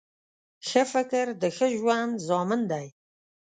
[0.67, 2.87] ښه فکر د ښه ژوند ضامن دی